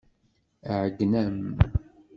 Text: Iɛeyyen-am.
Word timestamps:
Iɛeyyen-am. 0.69 1.39